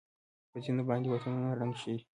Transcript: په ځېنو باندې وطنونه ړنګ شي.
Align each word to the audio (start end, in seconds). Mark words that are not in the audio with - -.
په 0.51 0.57
ځېنو 0.63 0.83
باندې 0.89 1.07
وطنونه 1.09 1.49
ړنګ 1.59 1.73
شي. 1.81 1.95